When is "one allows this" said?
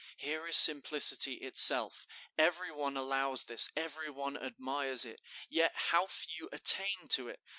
2.71-3.69